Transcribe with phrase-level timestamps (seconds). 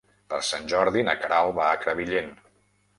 [0.33, 2.37] Per Sant Jordi na Queralt va a Crevillent.